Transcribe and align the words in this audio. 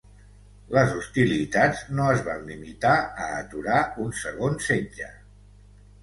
Les 0.75 0.93
hostilitats 0.99 1.83
no 1.99 2.07
es 2.13 2.23
van 2.29 2.41
limitar 2.51 2.93
a 3.25 3.27
aturar 3.41 3.81
un 4.05 4.09
segon 4.21 4.57
setge. 4.69 5.11